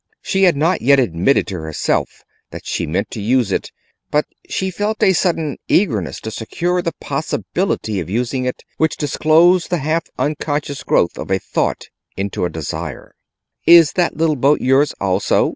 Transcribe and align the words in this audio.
She 0.23 0.45
had 0.45 0.55
not 0.57 0.81
yet 0.81 0.99
admitted 0.99 1.45
to 1.49 1.57
herself 1.59 2.23
that 2.49 2.65
she 2.65 2.87
meant 2.87 3.11
to 3.11 3.21
use 3.21 3.51
it, 3.51 3.71
but 4.09 4.25
she 4.49 4.71
felt 4.71 5.03
a 5.03 5.13
sudden 5.13 5.57
eagerness 5.67 6.19
to 6.21 6.31
secure 6.31 6.81
the 6.81 6.93
possibility 6.99 7.99
of 7.99 8.09
using 8.09 8.45
it, 8.45 8.63
which 8.77 8.97
disclosed 8.97 9.69
the 9.69 9.77
half 9.77 10.07
unconscious 10.17 10.81
growth 10.81 11.19
of 11.19 11.29
a 11.29 11.37
thought 11.37 11.89
into 12.17 12.45
a 12.45 12.49
desire. 12.49 13.13
"Is 13.67 13.91
that 13.93 14.17
little 14.17 14.35
boat 14.35 14.59
yours 14.59 14.95
also?" 14.99 15.49